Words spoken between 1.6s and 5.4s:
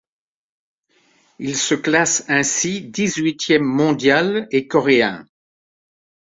classe ainsi dix-huitième mondial et coréen.